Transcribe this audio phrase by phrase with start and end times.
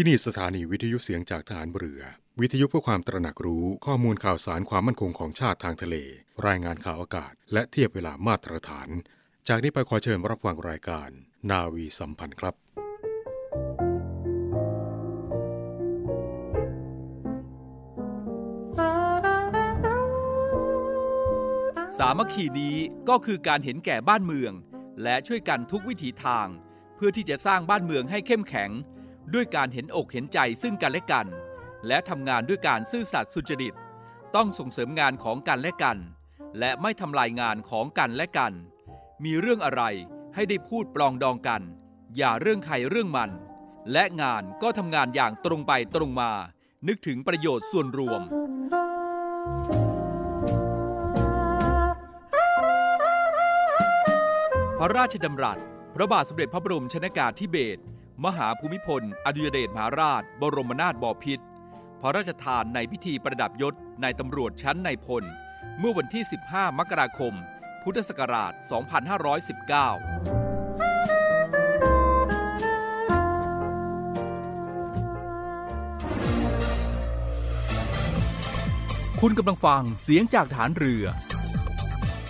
[0.00, 2.02] ที่นี่สถานีวิทยุเสียงจากฐานเรือ
[2.40, 5.96] วิทยุเพื่อความตระหนักรู้ข้อมูลข่าวสารความมั่นคงของชาติทางทะเล
[6.46, 8.88] รายงานข่าวอากาศ และเทียบเวลามาตรฐาน
[9.48, 11.08] จากนี้ไปขอเชิญรับฟังรายการ
[11.50, 12.54] นาวีสัมพันธ์ครับ
[21.98, 22.76] สามัคคีนี้
[23.08, 24.52] ก็คือการเห็นแก่บ้านเมือง
[25.02, 26.46] และช่วยกันทุกวิถีทาง
[26.96, 28.72] เพื่อที่จะสร้างบ้านเมืองให้เข้มแข็ง
[29.34, 31.26] ด้วยการเห็นอกเห็นใจซึ่งกันและกัน
[31.86, 33.74] และทำงานด้วยการซื่อสัตย์สุจริต
[34.36, 35.98] ต้องส่งเสริมงานของกันและกัน
[36.58, 38.52] และไม่ทำลายงานของกันและกัน
[39.24, 39.82] มีเรื่องอะไร
[40.34, 41.62] ให้ได้พูดปลองดองกัน
[42.16, 43.30] อย่าเรื่องใครเรื่องมัน
[43.92, 46.30] และงานก็ทำงานอย่างตรงไปตรงมา
[46.88, 48.22] นึกถึงประโยชน์ส่วนรวม
[54.78, 55.58] พระราชดำรัส
[55.94, 57.82] พระบาทสมเด็จพระบรมชนากาธิเบศร
[58.24, 61.44] มหาภูมิพล อดุยเดชมหาราช บรมนาถบพิตร
[62.00, 65.24] พระราชทานในพิธีประดับยศนายตำรวจชั้นนายพล
[65.78, 67.34] เมื่อวันที่ 15 มกราคม
[67.82, 68.60] พุทธศักราช 2519
[79.20, 81.04] คุณกำลังฟังเสียงจากฐานเรือ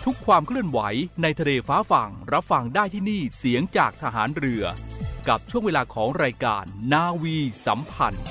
[0.04, 0.80] ทุกความเคลื่อนไหว
[1.22, 4.64] ในทะเลฟ้าฝั่งรับฟังได้ที่นี่เสียงจากทหารเรือ
[5.28, 8.24] กับช่วงเวลาของรายการนาวีสัมพันธ์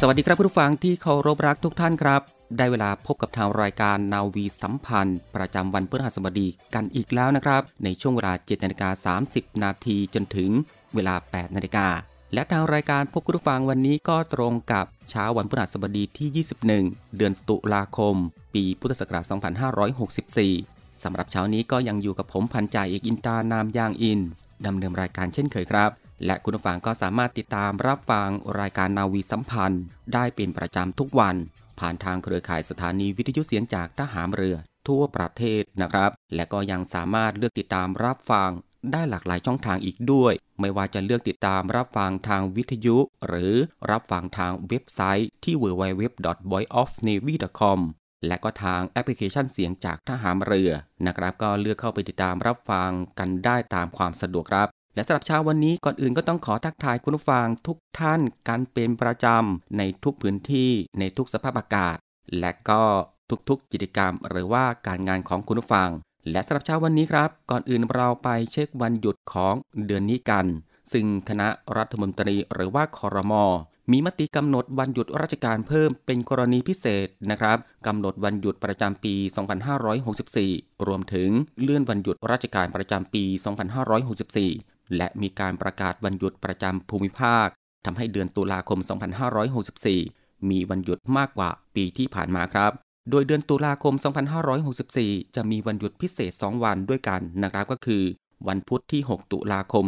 [0.00, 2.22] สวัสดีครับผู้ฟังที่เคารพรักทุกท่านครับ
[2.56, 10.50] ได้เวลาพบกับทางรายการนาวีสัมพันธ์ ประจำวันพฤหัสบดีกันอีกแล้วนะครับ ในช่วงเวลา7นาฬิกา30 นาทีจนถึง
[10.94, 11.86] เวลา 8 นาฬิกา
[12.34, 18.14] และทางรายการพบคุณผู้ฟังวันนี้ก็ตรงกับเช้าวันพฤหัสบดีที่ 21 เดือนตุลาคม
[18.54, 24.20] ปีพุทธศักราช 2564 สำหรับเช้านี้ก็ยังอยู่กับผมพันจ่ายเอกอินตานามยางอิน
[24.66, 25.90] ดำเนินรายการเช่นเคยครับ
[26.26, 28.28] และคุณผู้ฟังก็สามารถติดตามรับฟัง
[28.60, 29.82] รายการนาวีสัมพันธ์
[30.14, 31.36] ได้เป็นประจำทุกวัน
[31.78, 34.56] ผ่านทางเครือข่ายสถานีวิทยุเสียงจากทหารเรือ
[34.88, 38.50] ทั่วประเทศนะครับ และก็ยังสามารถเลือกติดตามรับฟัง
[38.92, 42.96] ได้หลากหลายช่องทางอีกด้วย ไม่ว่าจะเลือกติดตามรับฟังทางวิทยุ
[43.26, 43.54] หรือ
[43.90, 47.80] รับฟังทางเว็บไซต์ที่ www.voiceofnavy.com
[48.26, 50.70] และก็ทางแอปพลิเคชันเสียงจากทหารเรือ
[51.06, 61.96] นะครับ ก็เลือกเข้าไปติดตามรับฟังกันได้ตามความสะดวกครับ และสำหรับเช้าวันนี้ก่อนอื่นก็ต้องขอทักทายคุณผู้ฟังทุกท่านกันเป็นประจำในทุกพื้นที่ในทุกสภาพอากาศ
[62.40, 62.82] และก็
[63.48, 65.90] ทุกๆกิจกรรม หรือว่าการงานของคุณผู้ฟัง
[66.30, 69.54] และสำหรับเช้าวันนี้ครับ ก่อนอื่นเราไปเช็ควันหยุดของ
[69.86, 70.46] เดือนนี้กัน
[70.92, 73.44] ซึ่งคณะรัฐมนตรีหรือว่าคอรมอ
[73.92, 79.14] มีมติกำหนดวันหยุดราชการเพิ่มเป็นกรณีพิเศษนะครับกำหนดวันหยุดประจำปี
[80.20, 81.30] 2564 รวมถึง
[81.62, 83.24] เลื่อนวันหยุดราชการประจำปี
[84.10, 87.46] 2564 และมีการประกาศวันหยุดประจำภูมิภาค
[87.86, 88.78] ทำให้เดือนตุลาคม
[89.64, 92.72] 2564 มีวันหยุดมากกว่าปีที่ผ่านมาครับ
[93.10, 93.94] โดยเดือนตุลาคม
[94.64, 98.02] 2564 จะมีวันหยุดพิเศษ 2 วันด้วยกันนะครับก็คือ
[98.48, 99.84] วันพุธที่ 6 ตุลาคม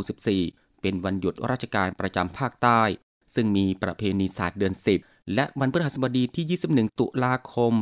[0.00, 2.82] 2564 เป็นวันหยุดราชการประจำภาคใต้
[3.34, 7.72] ซึ่งมีประเพณีศาสตร์เดือน 10 และวันพฤหัสบดีที่ 21 ตุลาคม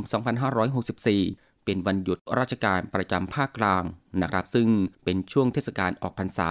[0.78, 3.84] 2564 เป็นวันหยุดราชการประจำภาคกลาง
[4.22, 4.68] นะครับ ซึ่ง
[5.04, 6.50] เป็นช่วงเทศกาลออกพรรษา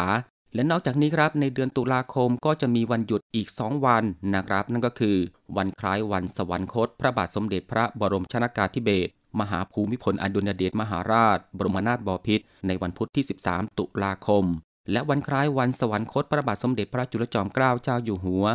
[0.55, 4.03] และนอกจากนี้ครับในเดือนตุลาคมก็จะมีวันหยุดอีก 2 วัน
[4.35, 5.15] นะครับ นั่นก็คือ
[5.57, 14.45] วันคล้ายวันสวรรคต พระบาทสมเด็จพระบรมชนากาธิเบศรมหาภูมิพลอดุลยเดชมหาราช บรมนาถบพิตรในวันพุธที่ 13 ตุลาคม
[14.91, 18.45] และวันคล้ายวันสวรรคตพระบาทสมเด็จพระจุลจอมเกล้าเจ้าอยู่หัว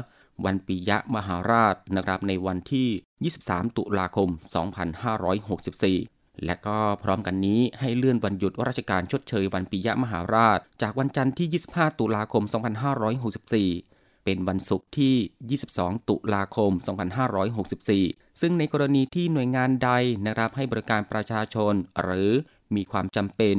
[0.44, 4.28] วันปิยะมหาราชนะครับในวันที่ 23 ตุลาคม
[5.52, 12.44] 2564 และก็พร้อมกันนี้ให้เลื่อนวันหยุดราชการชดเชยวันปิยะมหาราช จากวันจันทร์ที่ 25 ตุลาคม
[13.54, 16.70] 2564 เป็นวันศุกร์ที่ 22 ตุลาคม
[17.56, 19.90] 2564 ซึ่งในกรณีที่หน่วยงานใด
[20.26, 22.30] นะครับให้บริการประชาชน หรือ
[22.76, 23.56] มีความจำเป็น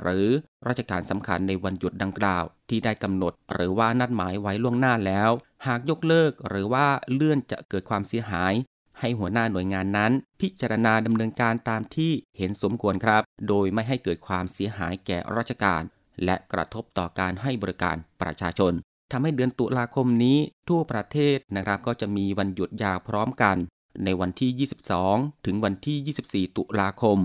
[0.00, 0.26] หรือ
[0.68, 5.30] ราชการสำคัญในวันหยุดดังกล่าว ที่ได้กำหนดหรือว่านัดหมายไว้ล่วงหน้าแล้ว
[5.66, 8.54] หากยกเลิกหรือว่าเลื่อนจะเกิดความเสียหาย
[9.00, 15.82] ให้หัวหน้าหน่วยงานนั้น พิจารณาดำเนินการตามที่เห็นสมควรครับ โดยไม่ให้เกิดความเสียหายแก่ราชการ
[16.24, 18.72] และกระทบต่อการให้บริการประชาชน
[19.12, 20.38] ทำให้เดือนตุลาคมนี้
[20.68, 23.56] ทั่วประเทศนะครับก็จะมีวันหยุดยาวพร้อมกัน
[24.04, 24.68] ในวันที่
[24.98, 27.18] 22 ถึงวันที่ 24 ตุลาคม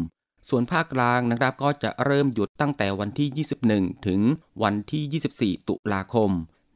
[0.50, 4.22] ส่วนภาคกลางนะครับก็จะเริ่มหยุดตั้งแต่วันที่ 21 ถึง
[4.64, 6.32] วันที่ 24 ตุลาคม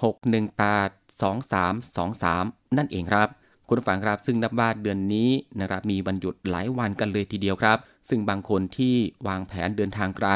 [0.01, 3.27] 618 2323 นั่นเองครับ
[3.67, 5.29] คุณผู้ฟังครับซึ่งนับว่าเดือนนี้
[5.59, 7.77] นะครับมีวันหยุดหลายวันกันเลยทีเดียวครับ
[8.09, 8.95] ซึ่งบางคนที่
[9.27, 10.29] วางแผนเดินทางไกล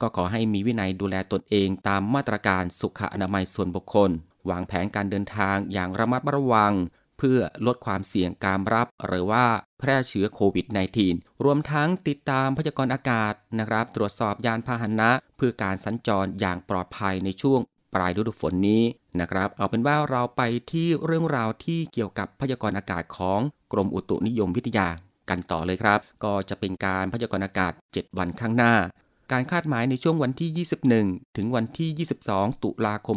[0.00, 4.10] ก็ขอให้มีวินัยดูแลตนเองตามมาตรการสุขอนามัยส่วนบุคคล
[4.50, 6.72] วางแผนการเดินทางอย่างระมัดระวัง
[7.22, 9.44] พื่อลดความเสี่ยงการรับ หรือว่า
[9.78, 10.66] แพร่เชื้อโควิด
[11.04, 17.60] -19 รวมทั้งติดตามพยากรณ์อากาศนะครับ ตรวจสอบยานพาหนะ เพื่อการสัญจรอย่างปลอดภัยในช่วง
[17.94, 18.82] ปลายฤดูฝนนี้
[19.20, 20.42] นะครับ เอาเป็นว่าเราไป
[20.72, 23.40] ที่เรื่องราวที่เกี่ยวกับพยากรณ์อากาศของ
[23.72, 24.88] กรมอุตุนิยมวิทยา
[25.30, 28.74] กันต่อเลยครับ ก็จะเป็นการพยากรณ์อากาศ 7 วันข้างหน้า
[29.32, 30.66] การคาดหมายในช่วงวันที่
[30.98, 33.16] 21 ถึงวันที่ 22 ตุลาคม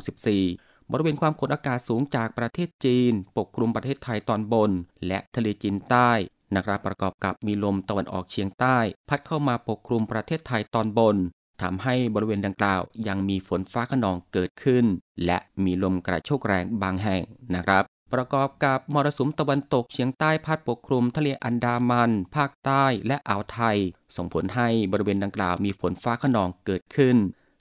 [0.00, 4.70] 2564 บริเวณความกดอากาศสูงจากประเทศจีน ปกคลุมประเทศไทยตอนบน
[5.06, 6.10] และทะเลจีนใต้
[6.54, 8.76] นะครับประกอบกับมีลมตะวันออกเฉียงใต้
[9.08, 11.16] พัดเข้ามาปกคลุมประเทศไทยตอนบน
[11.62, 14.84] ทำให้บริเวณดังกล่าว ยังมีฝนฟ้าขนองเกิดขึ้น
[15.24, 17.22] และมีลมกระโชกแรงบางแห่ง
[17.54, 23.76] นะครับ ประกอบกับมรสุมตะวันตกเฉียงใต้พัดปกคลุมทะเลอันดามัน ภาคใต้และอ่าวไทย
[24.16, 27.16] ส่งผลให้บริเวณดังกล่าวมีฝนฟ้าขนองเกิดขึ้น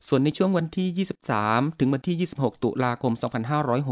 [0.08, 3.14] ส่วนในช่วงวันที่ 23 ถึงวันที่ 26 ตุลาคม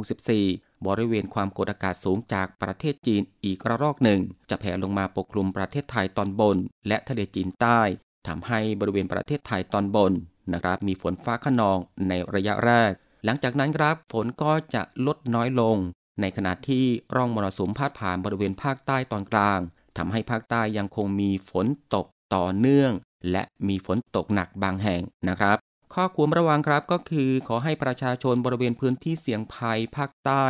[0.04, 4.20] 2564 บริเวณความกดอากาศสูงจากประเทศจีนอีกระลอกหนึ่ง
[4.50, 6.58] จะแผ่ลงมาปกคลุมประเทศไทยตอนบน
[6.88, 7.80] และทะเลจีนใต้
[8.28, 10.14] ทำให้บริเวณประเทศไทยตอนบน
[10.54, 11.78] นะครับมีฝนฟ้าขนอง
[12.08, 12.92] ในระยะแรก
[13.26, 15.78] หลังจากนั้นครับฝนก็จะลดน้อยลง
[16.22, 19.60] ในขณะที่ร่องมรสุมพาดผ่านบริเวณภาคใต้ตอนกลาง
[19.98, 21.66] ทำให้ภาคใต้ยังคงมีฝน
[21.96, 22.06] ตก
[22.36, 22.92] ต่อเนื่อง
[23.32, 25.58] และมีฝนตกหนักบางแห่งนะครับ
[25.94, 30.46] ข้อควรระวังครับก็คือ ขอให้ประชาชนบริเวณพื้นที่เสี่ยงภัยภาคใต้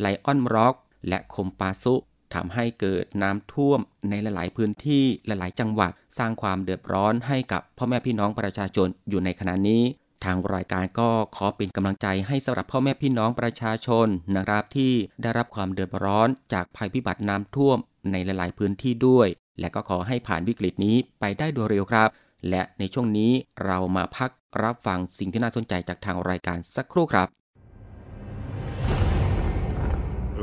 [0.00, 0.74] ไลออนร็อก
[1.08, 1.94] และคมปาซุ
[2.34, 9.82] ทำให้เกิดน้ำท่วมในหลาย ๆ พื้นที่หลาย ๆ จังหวัด สร้างความเดือดร้อนให้กับพ่อแม่พี่น้องประชาชนอยู่ในขณะนี้
[10.24, 17.78] ทางรายการก็ขอเป็นกำลังใจให้สำหรับพ่อแม่พี่น้องประชาชนนะครับที่ได้รับความเดือดร้อนจากภัยพิบัติน้ำท่วม
[18.12, 19.28] ในหลาย ๆ พื้นที่ด้วย
[19.60, 22.08] และก็ขอให้ผ่านวิกฤตนี้ไปได้โดยเร็วครับ
[22.48, 23.32] และในช่วงนี้
[23.64, 24.30] เรามาพัก
[24.62, 27.28] รับฟังสิ่งที่น่าสนใจจากทางรายการสักครู่ครับ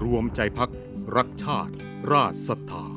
[0.03, 0.69] รวมใจพัก
[1.15, 1.73] รักชาติ
[2.11, 2.96] ราชศรัทธา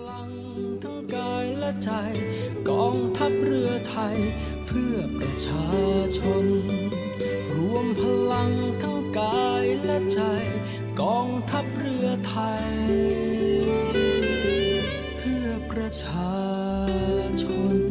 [1.15, 1.91] กายและใจ
[2.69, 4.17] กองทัพเรือไทย
[4.67, 5.67] เพื่อประชา
[6.17, 6.45] ชน
[7.55, 10.21] รวมพลังทั้งกายและใจ
[11.01, 12.65] กองทัพเรือไทย
[15.17, 16.35] เพื่อประชา
[17.43, 17.90] ชน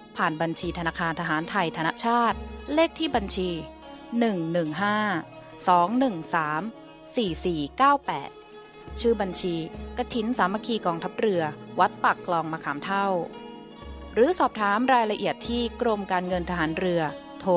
[0.17, 2.37] ผ่านบัญชีธนาคารทหารไทยธนชาติ
[2.73, 3.49] เลขที่บัญชี
[4.31, 9.55] 115 213 4498 ชื่อบัญชี
[9.97, 11.43] กระถินสามัคคีกองทัพเรือ
[11.79, 13.07] วัดปากคลองมะขามเท่า
[14.13, 17.01] หรือสอบถามรายละเอียดที่กรมการเงินทหารเรือ
[17.41, 17.53] โทร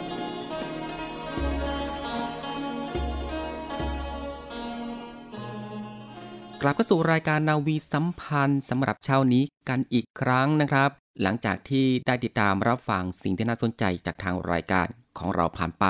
[0.01, 0.06] 024754882
[6.61, 10.89] กลับเข้าสู่รายการนาวีสัมพันธ์สำหรับเช้านี้กันอีกครั้งนะครับ
[11.21, 14.87] หลังจากที่ได้ติดตามรับฟังสิ่งที่น่าสนใจจากทางรายการ
[15.17, 15.85] ของเราผ่านไป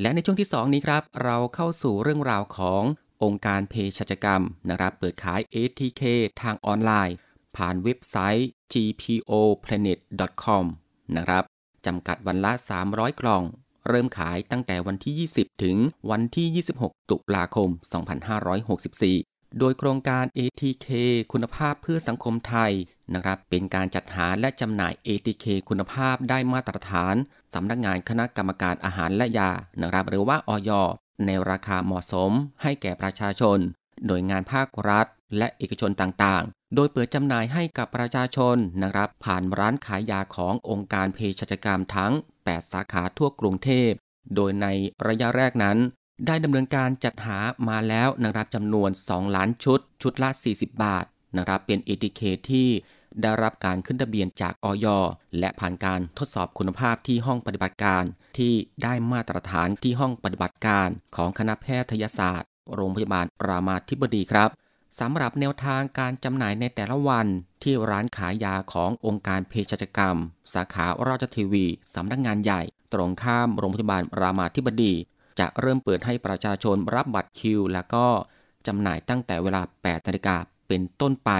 [0.00, 2.82] และในช่วงที่ 2 นี้ครับ เราเข้าสู่เรื่องราวของ
[3.24, 6.02] องค์การเพศรัชกรรมนะครับ เปิดขาย ATK
[6.42, 7.16] ทางออนไลน์
[7.56, 10.64] ผ่านเว็บไซต์ gpoplanet.com
[11.16, 11.44] นะครับ
[11.86, 12.52] จำกัดวันละ
[12.86, 13.42] 300 กล่อง
[13.88, 15.76] เริ่มขายตั้งแต่วันที่ 20 ถึง
[16.10, 17.68] วันที่ 26 ตุลาคม
[18.54, 20.88] 2564 โดยโครงการ ATK
[21.32, 22.72] คุณภาพเพื่อสังคมไทย
[23.14, 27.14] นะครับเป็นการจัดหาและจำหน่าย ATK คุณภาพได้มาตรฐาน
[27.54, 29.50] สำนักงานคณะกรรมการอาหารและยา
[29.82, 30.70] นะครับหรือว่าอย
[31.26, 32.30] ในราคาเหมาะสม
[32.62, 33.58] ให้แก่ประชาชน
[34.06, 35.06] โดยงานภาครัฐ
[35.38, 43.90] และเอกชนต่างๆ โดยเปิดจำหน่ายให้กับประชาชนนะครับผ่านร้านขายยาขององค์การเภสัชกรรมทั้ง 8 สาขาทั่วกรุงเทพ
[44.34, 44.66] โดยใน
[45.06, 45.78] ระยะแรกนั้น
[46.26, 51.04] ได้ดำเนินการจัดหามาแล้วนะครับจำนวน 2 ล้านชุด ชุดละ 40 บาท
[51.36, 52.20] นะครับเป็นเอติเค
[52.50, 52.68] ที่
[53.22, 54.86] ได้รับการขึ้นทะเบียนจากอย
[55.38, 58.04] และผ่านการทดสอบคุณภาพที่ห้องปฏิบัติการ
[58.38, 64.50] ที่ได้มาตรฐานที่ห้องปฏิบัติการ ของคณะแพทยศาสตร์ โรงพยาบาลรามาธิบดีครับ
[65.00, 67.26] สำหรับแนวทางการจำหน่ายในแต่ละวัน
[67.62, 70.16] ที่ร้านขายยาขององค์การเภสัชกรรม
[70.54, 74.94] สาขาราชทีวีสำนักงานใหญ่ ตรงข้ามโรงพยาบาลรามาธิบดี
[75.40, 78.06] จะเริ่มเปิดให้ประชาชนรับบัตรคิว แล้วก็
[78.66, 80.36] จำหน่ายตั้งแต่เวลา 8 นาฬิกา
[80.68, 81.30] เป็นต้นไป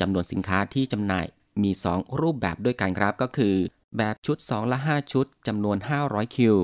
[0.00, 1.26] จำนวนสินค้าที่จำหน่าย
[1.62, 3.54] มี 2 รูปแบบด้วยกันครับก็คือ
[3.96, 5.76] แบบชุด 2 ละ 5 ชุดจำนวน
[6.06, 6.56] 500 คิว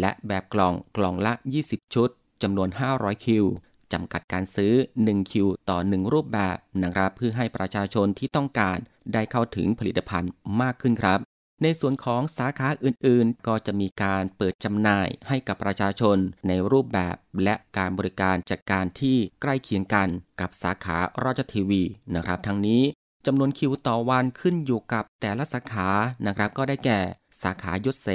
[0.00, 1.32] และแบบกล่องกล่องละ
[1.64, 2.08] 20 ชุด
[2.42, 3.44] จำนวน 500 คิว
[3.92, 4.72] จำกัดการซื้อ
[5.04, 8.78] 1 คิว ต่อ 1 รูปแบบนะครับ เพื่อให้ประชาชนที่ต้องการ
[9.12, 11.18] ได้เข้าถึงผลิตภัณฑ์มากขึ้นครับ
[11.62, 16.16] ในส่วนของสาขาอื่นๆ ก็จะมีการเปิดจำหน่ายให้กับประชาชน
[16.48, 20.08] ในรูปแบบและการบริการจัดการที่ใกล้เคียงกัน
[20.40, 21.82] กับสาขาราชทีวี
[22.14, 22.82] นะครับ ทั้งนี้
[23.26, 25.88] จำนวนคิวต่อวันขึ้นอยู่กับแต่ละสาขา
[26.26, 27.00] นะครับ ก็ได้แก่
[27.42, 28.08] สาขายศเส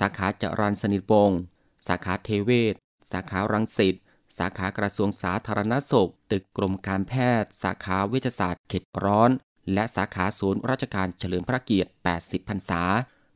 [0.00, 1.38] สาขาจรันสนิทวงศ์
[1.86, 2.74] สาขาเทเวศ
[3.10, 3.94] สาขารังสิต
[4.38, 9.30] สาขากระทรวงสาธารณสุข ตึกกรมการแพทย์ สาขาเวชศาสตร์เขตร้อน
[9.72, 12.82] และสาขาศูนย์ราชการเฉลิมพระเกียรติ 80 พรรษา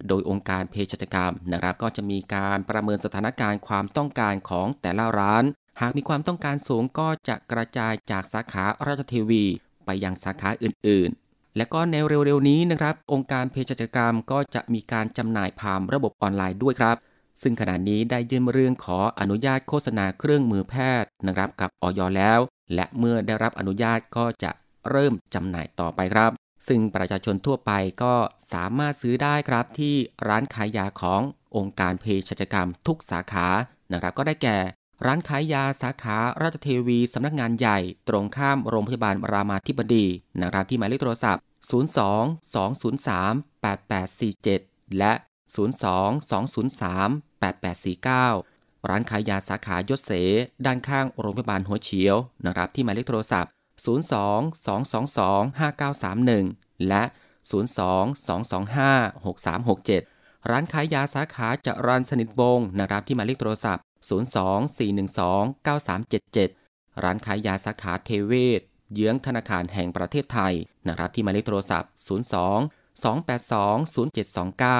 [0.08, 5.44] โดยองค์การเภสัชกรรมนะครับก็จะมีการประเมินสถานการณ์ความต้องการของแต่ละร้าน
[5.80, 9.44] หากมีความต้องการสูงก็จะกระจายจากสาขาราชทีวี
[9.84, 16.96] ไปยังสาขาอื่นๆ และก็ในเร็วๆนี้นะครับ องค์การเภสัชกรรมก็จะมีการจำหน่ายผ่านระบบออนไลน์ด้วยครับ
[17.42, 22.38] ซึ่งขณะนี้ได้ยื่นเรื่องขออนุญาตโฆษณาเครื่องมือแพทย์นะครับกับออยแล้ว
[22.74, 24.50] และเมื่อได้รับอนุญาตก็จะ
[24.90, 26.30] เริ่มจำหน่ายต่อไปครับ
[26.68, 27.72] ซึ่งประชาชนทั่วไป
[28.02, 28.14] ก็
[28.52, 29.94] สามารถซื้อได้ครับที่
[30.28, 31.20] ร้านขายยาของ
[31.56, 33.46] องค์การเภสัชกรรมทุกสาขา
[33.92, 34.58] นะครับก็ได้แก่
[35.06, 40.06] ร้านขายยาสาขาราชเทวีสำนักงานใหญ่ ตรงข้ามโรงพยาบาลรามาธิบดี
[40.42, 41.72] นะครับที่หมายเลขโทรศัพท์ 02
[42.54, 45.12] 203 8847 และ
[45.54, 45.56] 02
[46.30, 47.08] 203
[47.42, 50.12] 8849 ร้านขายยาสาขายศเส
[50.66, 53.50] ด้านข้างโรงพยาบาลหัวเฉียวนะครับที่หมายเลขโทรศัพท์
[53.84, 53.86] 02
[54.66, 55.44] 222
[56.20, 57.02] 5931 และ
[57.50, 68.60] 02 225 6367 ร้านขายยาสาขาจะรันสนิทวงศ์นะครับที่หมายเลขโทรศัพท์ 02 412 9377 ร้านขายยาสาขาเทเวศ
[68.94, 70.54] เยื้องธนาคารแห่งประเทศไทย
[70.88, 71.90] นะครับที่หมายเลขโทรศัพท์
[72.50, 73.78] 02 282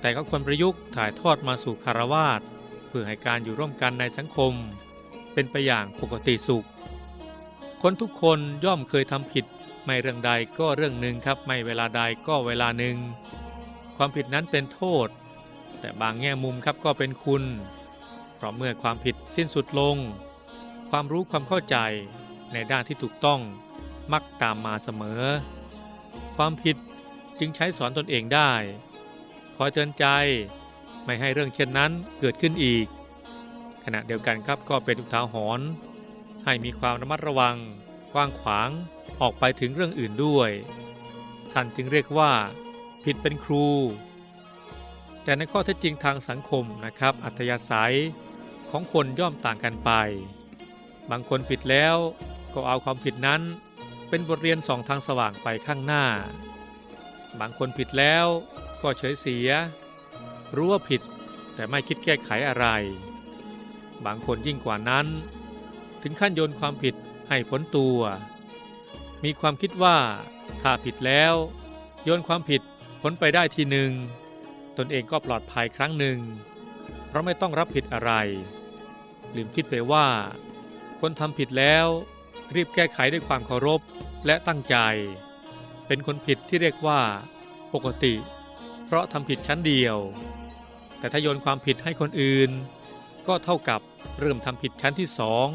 [0.00, 2.40] แต่ก็ควรประยุกต์ถ่ายทอดมาสู่คารวาส
[2.88, 4.52] เพื่อให้การอยู่ร่วมกันในสังคม
[5.32, 6.66] เป็นไปอย่างปกติสุข
[7.82, 9.44] คนทุกคนย่อมเคยทำผิด
[9.90, 12.96] ไม่เรื่องใดก็เรื่องหนึ่งครับ ไม่เวลาใดก็เวลาหนึ่ง
[13.96, 15.08] ความผิดนั้นเป็นโทษ
[15.80, 17.44] แต่บางแง่มุมครับก็เป็นคุณ
[18.36, 19.96] เพราะเมื่อความผิดสิ้นสุดลง
[20.90, 21.76] ความรู้ความเข้าใจ
[22.52, 23.40] ในด้านที่ถูกต้อง
[24.12, 25.22] มักตามมาเสมอ
[26.36, 26.76] ความผิด
[27.38, 28.52] จึงใช้สอนตนเองได้
[29.56, 30.06] คอยเตือนใจ
[31.04, 32.86] ไม่ให้เรื่องเช่นนั้นเกิดขึ้นอีก
[33.84, 35.66] ขณะเดียวกันครับก็เป็นอุทาหรณ์
[36.44, 37.56] ให้มีความระมัดระวัง
[38.12, 38.70] กว้างขวาง
[39.20, 40.50] ออกไปถึงเรื่องอื่นด้วย
[41.52, 42.32] ท่านจึงเรียกว่า
[43.04, 43.66] ผิดเป็นครู
[45.22, 47.96] แต่ในข้อเท็จจริงทางสังคมนะครับ อัธยาศัย
[48.70, 49.90] ของคนย่อมต่างกันไป
[51.10, 51.96] บางคนผิดแล้ว
[52.54, 53.42] ก็เอาความผิดนั้น
[54.08, 56.04] เป็นบทเรียนสองทางสว่างไปข้างหน้า
[57.40, 58.26] บางคนผิดแล้ว
[58.82, 59.48] ก็เฉยเสีย
[60.54, 61.02] รู้ว่าผิด
[61.54, 62.66] แต่ไม่คิดแก้ไขอะไร
[64.04, 65.06] บางคนยิ่งกว่านั้น
[66.02, 66.94] ถึงขั้นโยนความผิด
[67.28, 67.98] ให้พ้นตัว
[69.24, 69.96] มีความคิดว่า
[70.60, 71.34] ถ้าผิดแล้ว
[72.04, 72.62] โยนความผิด
[73.00, 73.92] พ้นไปได้ทีหนึ่ง
[74.76, 76.18] ตนเองก็ปลอดภัยครั้งหนึ่ง
[77.06, 78.12] เพราะไม่ต้องรับผิดอะไร
[79.34, 80.06] ลืมคิดไปว่า
[81.00, 81.86] คนทำผิดแล้ว
[82.54, 83.80] รีบแก้ไขด้วยความเคารพ
[84.26, 84.76] และตั้งใจ
[85.86, 87.00] เป็นคนผิดที่เรียกว่า
[87.74, 88.14] ปกติ
[88.84, 89.96] เพราะทำผิดชั้นเดียว
[90.98, 92.50] แต่ถ้าโยนความผิดให้คนอื่น
[93.26, 93.80] ก็เท่ากับ
[94.20, 95.48] เริ่มทำผิดชั้นที่สอง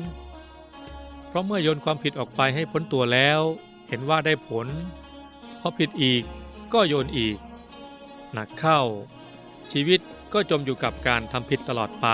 [1.33, 3.41] เพราะเมื่อโยนความผิดออกไปให้พ้นตัวแล้ว
[3.87, 4.67] เห็นว่าได้ผล
[5.59, 6.23] พอผิดอีก
[6.73, 7.37] ก็โยนอีก
[8.33, 8.79] หนักเข้า
[9.71, 9.99] ชีวิต
[10.33, 12.07] ก็จมอยู่กับการทำผิดตลอดไป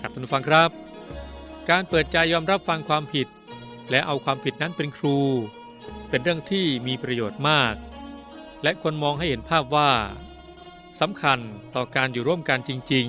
[0.00, 0.70] ครับท่านฟังครับ
[1.70, 3.28] การเปิดใจยอมรับฟังความผิด
[3.90, 5.18] และเอาความผิดนั้นเป็นครู
[6.08, 7.74] เป็นเรื่องที่มีประโยชน์มาก
[8.62, 9.90] และควรมองให้เห็นภาพว่า
[11.00, 11.38] สำคัญ
[11.74, 13.06] ต่อการอยู่ร่วมกันจริง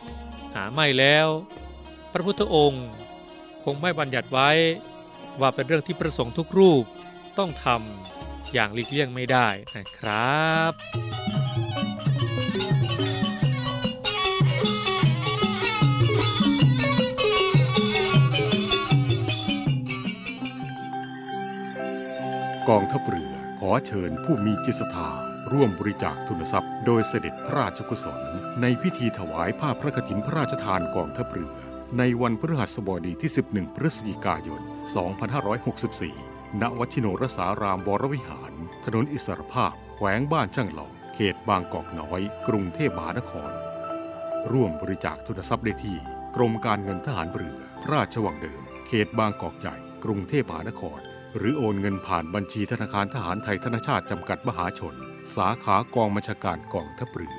[0.00, 1.28] ๆ หาไม่แล้ว
[2.12, 2.86] พระพุทธองค์
[3.64, 4.50] คงไม่บัญญัติไว้
[5.40, 6.84] ว่าเป็นเรื่องที่ประสงค์ทุกรูป
[7.38, 10.72] ต้องทำอย่างหลีกเลี่ยงไม่ได้นะครับ
[22.68, 25.10] กองทัพเรือขอเชิญผู้มีจิตศรัทธา
[25.52, 28.20] ร่วมบริจาคทุนทรัพย์ โดยเสด็จพระราชกุศล
[28.60, 31.52] ในพิธีถวายผ้าพระกฐินพระราชทานกองทัพเรือ
[31.98, 34.62] ในวันพฤหัสบดีที่ 11 พฤศจิกายน
[35.80, 38.52] 2564 ณวชิโนรสารามวรวิหาร
[38.84, 43.50] ถนนอิสรภาพ แขวงบ้านช่างหลอเขตบางกอกน้อย กรุงเทพมหานคร
[44.52, 45.98] ร่วมบริจาคทุนทรัพย์ได้ที่
[46.36, 51.00] กรมการเงินทหารเรือ พระราชวังเดิม เขตบางกอกใหญ่ กรุงเทพมหานคร
[51.36, 54.94] หรือโอนเงินผ่านบัญชีธนาคารทหารไทยธนชาติจำกัดมหาชน
[55.36, 57.38] สาขากองบัญชาการกองทัพเรือ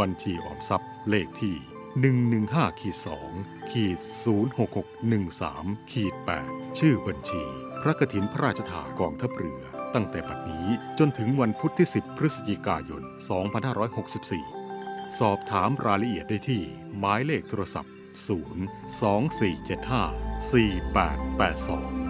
[0.00, 2.96] บัญชีออมทรัพย์เลขที่ 115ขีด
[3.32, 3.98] 2ขีด
[4.98, 6.14] 06613ขีด
[6.46, 7.42] 8ชื่อบัญชี
[7.82, 9.62] พระกฐินพระราชทานกองทัพเรือ
[9.94, 10.66] ตั้งแต่บัดนี้
[10.98, 13.02] จนถึงวันพุธที่ 10 พฤศจิกายน
[14.50, 16.62] 2564 สอบถามรายละเอียดได้ที่
[16.98, 17.92] หมายเลขโทรศัพท์
[22.06, 22.09] 024754882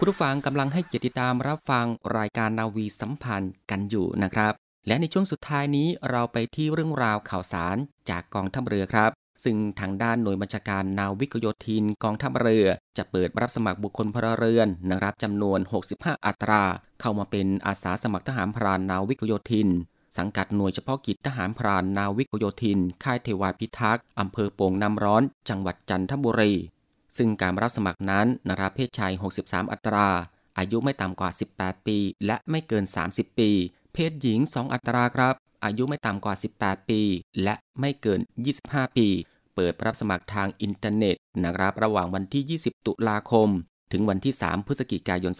[0.00, 1.86] คุณผู้ฟังกำลังให้เกียรติตามรับฟัง
[2.18, 4.52] รายการนาวีสัมพันธ์กันอยู่นะครับ
[4.86, 7.76] และในช่วงสุดท้ายนี้เราไปที่เรื่องราวข่าวสาร
[8.10, 9.10] จากกองทัพเรือครับ
[9.44, 12.66] ซึ่งทางด้านหน่วยบัญชาการนาวิกโยธินกองทัพเรือ
[12.98, 15.60] จะเปิดรับสมัครบุคคลพลเรือนนะครับจำนวน
[15.92, 16.62] 65 อัตรา
[17.00, 19.68] เข้ามาเป็นอาสาสมัครทหารพรานนาวิกโยธิน
[20.16, 26.52] สังกัดหน่วยเฉพาะกิจทหารพรานนาวิกโยธิน ค่ายเทวาพิทักษ์อำเภอโป่งน้ำร้อน จังหวัดจันทบุรี
[27.16, 30.08] ซึ่งการรับสมัครนั้นนะครับเพศชาย 63 อัตรา
[30.58, 33.50] อายุไม่ต่ำกว่า 18 ปี และไม่เกิน 30 ปี
[33.92, 37.00] เพศหญิง 2 อัตราครับ อายุไม่ต่ำกว่า 18 ปี
[37.42, 38.20] และไม่เกิน
[38.58, 39.08] 25 ปี
[39.54, 43.48] เปิดรับสมัครทางอินเทอร์เน็ตนะครับระหว่างวันที่ 20 ตุลาคม
[43.92, 45.32] ถึงวันที่ 3 พฤศจิกายน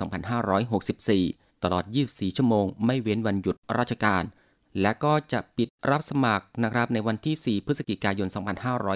[0.78, 4.22] 2564 ตลอด 24 ชั่วโมง ไม่เว้นวันหยุดราชการ
[4.81, 8.28] และก็จะปิดรับสมัครนะครับในวันที่ 4 พฤศจิกายน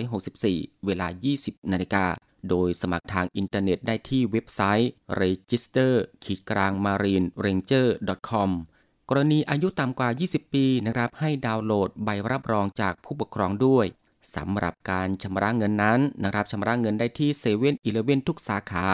[0.09, 1.07] 2564 เวลา
[1.39, 2.05] 20 นาฬิกา
[2.51, 5.93] โดยสมัครทางอินเทอร์เน็ตได้ที่เว็บไซต์ register
[6.25, 7.89] ขีดกลาง marine ranger
[8.29, 8.51] com
[9.09, 13.87] กรณีอายุต่ำกว่า 20 ปีนะครับ ให้ดาวน์โหลดใบรับรองจากผู้ปกครองด้วย
[14.37, 18.87] สำหรับการชำระเงินนั้นนะครับชำระเงินได้ที่เซเว่นอีเลเวนทุกสาขา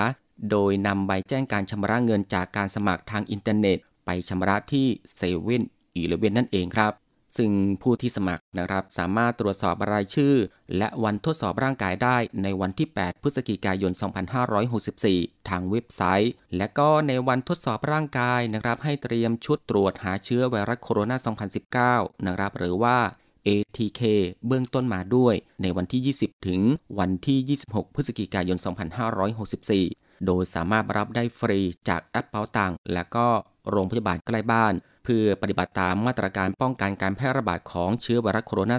[0.50, 5.62] โดยนำใบแจ้งการชำระเงินจากการสมัครทางอินเทอร์เน็ต ไปชำระที่เซเว่น
[5.96, 6.92] อีเลเว่นนั่นเองครับ
[7.38, 10.34] ซึ่งผู้ที่สมัครนะครับ สามารถตรวจสอบรายชื่อ
[10.78, 13.92] และวันทดสอบร่างกายได้ในวันที่ 8 พฤศจิกายน
[14.70, 22.96] 2564 ทางเว็บไซต์ และก็ในวันทดสอบร่างกายนะครับ ให้เตรียมชุดตรวจหาเชื้อไวรัสโคโรนา 2019 นะครับ หรือว่า
[23.46, 24.00] ATK
[24.46, 26.60] เบื้องต้นมาด้วย ในวันที่ 20 ถึง
[26.98, 28.58] วันที่ 26 พฤศจิกายน
[29.42, 33.26] 2564 โดยสามารถรับได้ฟรีจากแอปเป๋าตังและก็
[33.70, 34.74] โรงพยาบาลใกล้บ้าน
[35.08, 38.72] พื่อปฏิบัติตามมาตรการป้องกันการแพร่ระบาดของเชื้อไวรัสโคโรน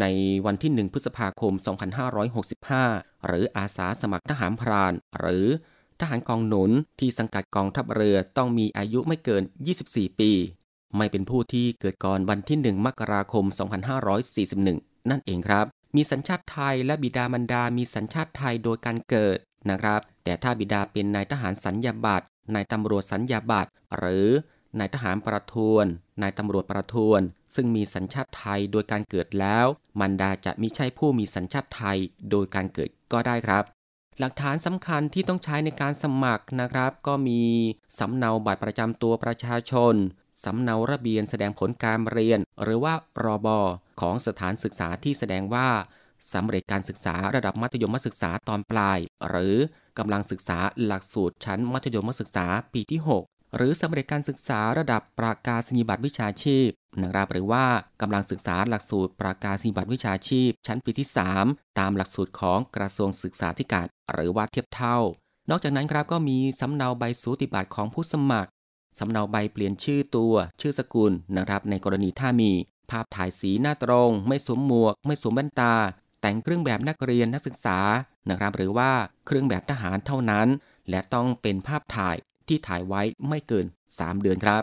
[0.00, 0.06] ใน
[0.46, 1.52] วันที่ 1 พฤษภาคม
[2.40, 5.46] 2565 หรืออาสาสมัครทหารพราน หรือ
[6.00, 9.42] ทหารกองหนุนที่สังกัดกองทัพเรือต้องมีอายุไม่เกิน
[9.82, 10.30] 24 ปี
[10.96, 13.44] ไม่เป็นผู้ที่เกิดก่อนวันที่ 1 มกราคม
[14.32, 15.66] 2541 นั่นเองครับ
[15.96, 19.38] มีสัญชาติไทยและบิดามารดา มีสัญชาติไทยโดยการเกิด
[19.70, 24.28] นะครับ แต่ถ้าบิดาเป็นนายทหารสัญญาบัตรนายตำรวจสัญญาบัตรหรือ
[24.78, 25.86] นายทหารประทวน
[26.22, 27.20] นายตำรวจประทวน
[27.54, 29.66] ซึ่งมีสัญชาติไทยโดยการเกิดแล้ว
[30.00, 31.98] มันดาจะมิใช่ผู้มีสัญชาติไทย
[32.30, 33.64] โดยการเกิดก็ได้ครับ
[34.18, 37.42] หลักฐานสำคัญที่ต้องใช้ในการสมัครนะครับ ก็มี
[37.98, 39.94] สำเนาบัตรประจำตัวประชาชน
[40.44, 43.58] สำเนาระเบียนแสดงผลการเรียน หรือว่ารอบอ
[44.00, 45.68] ของสถานศึกษาที่แสดงว่า
[46.32, 49.56] สำเร็จการศึกษาระดับมัธยมศึกษาตอนปลาย หรือ
[49.98, 56.68] กำลังศึกษาหลักสูตรชั้นมัธยมศึกษาปีที่6 หรือสำเร็จการศึกษาระดับประกาศนียบัตรวิชาชีพ
[57.02, 57.64] นะครับหรือว่า
[58.00, 61.08] กำลังศึกษาหลักสูตรประกาศนียบัตรวิชาชีพ ชั้นปีที่
[61.42, 64.98] 3 ตามหลักสูตรของกระทรวงศึกษาธิการ หรือว่าเทียบเท่า
[65.50, 68.50] นอกจากนั้นครับก็มีสำเนาใบสูติบัตรของผู้สมัคร
[68.98, 72.50] สำเนาใบเปลี่ยนชื่อตัว ชื่อสกุลนะครับในกรณีถ้ามี
[72.90, 75.74] ภาพถ่ายสีหน้าตรง ไม่สวมหมวก ไม่สวมแว่นตา
[76.20, 77.78] แต่งเครื่องแบบนักเรียนนักศึกษา
[78.30, 78.90] นะครับหรือว่า
[79.26, 80.48] เครื่องแบบทหารเท่านั้น
[80.90, 82.16] และต้องเป็นภาพถ่าย
[82.48, 84.62] ที่ถ่ายไว้ไม่เกิน 3 เดือนครับ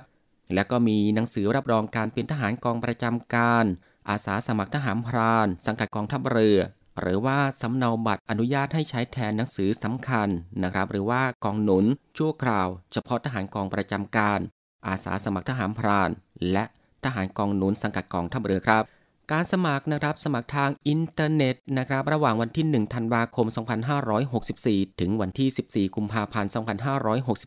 [0.54, 3.66] และก็มีหนังสือรับรองการเป็นทหารกองประจำการ
[4.10, 6.60] อาสาสมัครทหารพราน สังกัดกองทัพเรือ
[7.00, 10.28] หรือว่าสำเนาบัตรอนุญาตให้ใช้แทนหนังสือสำคัญ
[10.64, 11.86] นะครับ หรือว่ากองหนุน
[12.18, 14.40] ชั่วคราว เฉพาะทหารกองประจำการ
[14.88, 16.10] อาสาสมัครทหารพราน
[16.52, 16.64] และ
[17.04, 18.84] ทหารกองหนุนสังกัดกองทัพเรือครับ
[19.32, 23.48] การสมัครนะครับสมัครทางอินเทอร์เน็ตนะครับระหว่างวันที่ 1 ธันวาคม
[24.24, 26.52] 2564 ถึงวันที่ 14 กุมภาพันธ์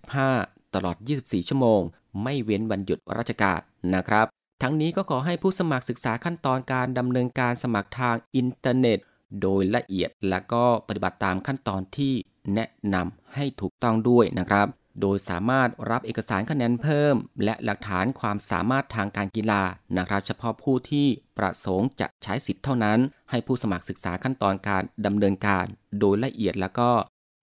[0.08, 1.80] 2565 ตลอด 24 ชั่วโมง
[2.22, 3.60] ไม่เว้นวันหยุดราชการ
[3.94, 4.26] นะครับ
[4.62, 8.98] ทั้งนี้ก็ขอให้ผู้สมัครศึกษาขั้นตอนการดำเนินการสมัครทางอินเทอร์เน็ต
[9.42, 12.12] โดยละเอียดและก็ปฏิบัติตามขั้นตอนที่
[12.54, 14.66] แนะนำให้ถูกต้องด้วยนะครับ
[15.00, 19.62] โดยสามารถรับเอกสารคะแนนเพิ่ม และหลักฐานความสามารถทางการกีฬา
[19.98, 21.06] นะครับเฉพาะผู้ที่
[21.38, 22.98] ประสงค์จะใช้สิทธิ์เท่านั้น
[23.30, 25.64] ให้ผู้สมัครศึกษาขั้นตอนการดำเนินการ
[26.00, 26.88] โดยละเอียดแล้วก็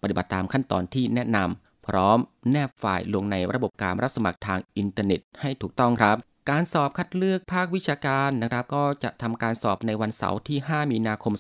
[0.01, 2.17] ปฏิบัติตามขั้นตอนที่แนะนำพร้อม
[2.51, 6.17] แนบไฟล์ลงในระบบการรับสมัครทางอินเทอร์เน็ตให้ถูกต้องครับ
[6.49, 11.33] การสอบคัดเลือกภาควิชาการนะครับ ก็จะทำการสอบในวันเสาร์ที่ 5 มีนาคม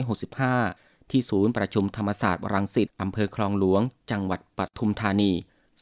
[0.00, 5.32] 2565 ที่ศูนย์ประชุมธรรมศาสตร์รังสิตอำเภอคลองหลวง จังหวัดปทุมธานี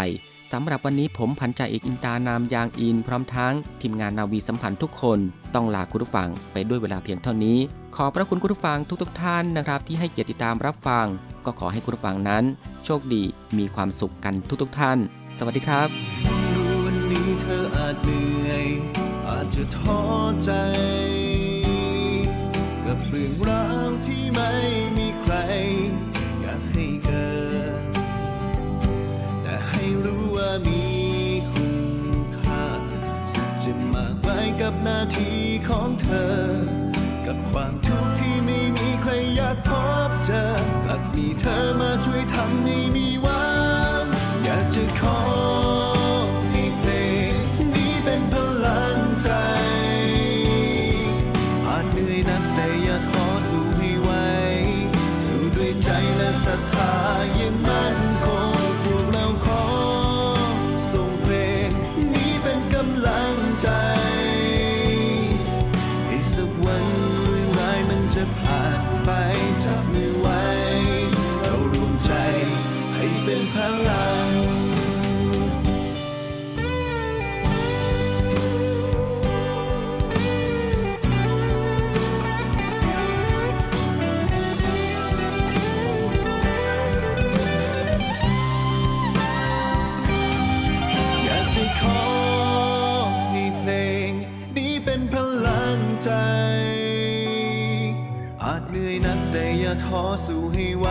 [0.52, 5.20] สำหรับวันนี้ผมพันจ่าเอกอินตานามยางอิน พร้อมทั้งทีมงานนาวีสัมพันธ์ทุกคน
[5.56, 7.58] ต้องลาคุณผู้ฟังไปด้วยเวลาเพียงเท่านี้
[7.96, 11.06] ขอพระคุณคุณผู้ฟังทุกๆทท่านนะครับ ที่ให้เกียรติติดตามรับฟัง
[11.46, 12.44] ก็ขอให้คุณผู้ฟังนั้น
[12.86, 13.24] โชคดี
[13.58, 14.98] มีความสุขกันทุกๆทท่าน
[15.38, 16.29] สวัสดีครับ
[17.12, 18.66] นี้เธออาจเหนื่อย
[19.30, 20.02] อาจจะท้อ
[20.44, 20.52] ใจ
[22.86, 24.52] กับเรื่องราวที่ไม่
[24.98, 25.34] มีใคร
[26.42, 27.32] อยากให้เกิ
[27.80, 27.82] ด
[29.44, 30.84] แต่ให้รู้ว่ามี
[31.52, 31.82] คุณ
[32.40, 32.66] ค่า
[33.34, 34.30] สุดจะมากไป
[34.62, 36.36] กับหน้าที่ของเธอ
[37.26, 39.72] กับความทุกข์ที่ไม่มีใครอยากพ
[40.10, 40.44] บเจอ
[40.84, 100.88] กลับมีเธอาจเหนื่อยนักแต่อย่าท้อสู้ให้ไว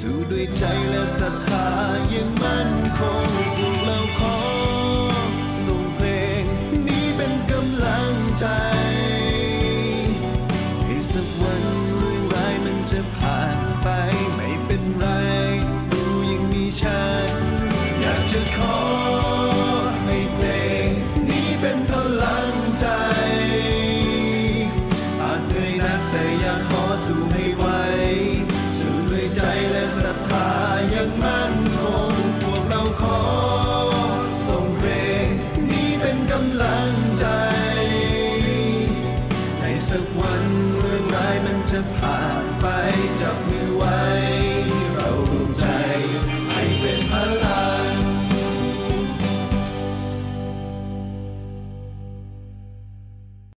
[0.00, 1.66] สู้ด้วยใจและศรัทธา
[2.12, 4.45] ยังมั่นคงพวกเราขอ